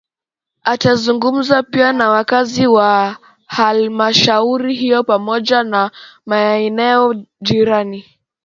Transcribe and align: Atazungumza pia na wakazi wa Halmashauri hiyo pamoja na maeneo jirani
Atazungumza 0.63 1.63
pia 1.63 1.93
na 1.93 2.09
wakazi 2.09 2.67
wa 2.67 3.17
Halmashauri 3.45 4.75
hiyo 4.75 5.03
pamoja 5.03 5.63
na 5.63 5.91
maeneo 6.25 7.13
jirani 7.41 8.05